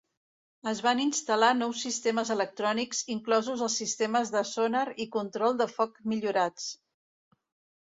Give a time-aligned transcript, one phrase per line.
[0.69, 6.03] Es van instal·lar nous sistemes electrònics, inclosos els sistemes de sonar i control de foc
[6.17, 6.69] millorats.